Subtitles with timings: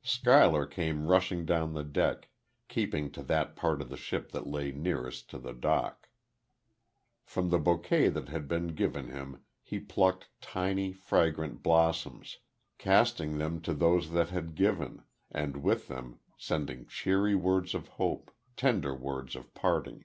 [0.00, 2.28] Schuyler came rushing down the deck,
[2.68, 6.08] keeping to that part of the ship that lay nearest to the dock.
[7.24, 12.38] From the bouquet that had been given him, he plucked tiny, fragrant blossoms,
[12.78, 18.30] casting them to those that had given, and with them sending cheery word of hope,
[18.56, 20.04] tender word of parting.